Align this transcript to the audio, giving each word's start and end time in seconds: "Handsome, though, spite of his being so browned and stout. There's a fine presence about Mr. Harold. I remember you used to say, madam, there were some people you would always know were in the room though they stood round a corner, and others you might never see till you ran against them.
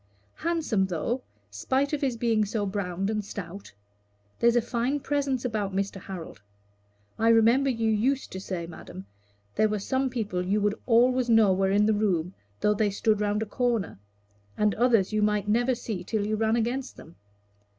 "Handsome, 0.37 0.87
though, 0.87 1.21
spite 1.51 1.93
of 1.93 2.01
his 2.01 2.17
being 2.17 2.43
so 2.43 2.65
browned 2.65 3.07
and 3.11 3.23
stout. 3.23 3.71
There's 4.39 4.55
a 4.55 4.59
fine 4.63 4.99
presence 4.99 5.45
about 5.45 5.75
Mr. 5.75 6.01
Harold. 6.01 6.41
I 7.19 7.27
remember 7.29 7.69
you 7.69 7.91
used 7.91 8.31
to 8.31 8.39
say, 8.41 8.65
madam, 8.65 9.05
there 9.53 9.69
were 9.69 9.77
some 9.77 10.09
people 10.09 10.43
you 10.43 10.59
would 10.59 10.73
always 10.87 11.29
know 11.29 11.53
were 11.53 11.69
in 11.69 11.85
the 11.85 11.93
room 11.93 12.33
though 12.61 12.73
they 12.73 12.89
stood 12.89 13.21
round 13.21 13.43
a 13.43 13.45
corner, 13.45 13.99
and 14.57 14.73
others 14.73 15.13
you 15.13 15.21
might 15.21 15.47
never 15.47 15.75
see 15.75 16.03
till 16.03 16.25
you 16.25 16.35
ran 16.35 16.55
against 16.55 16.97
them. 16.97 17.15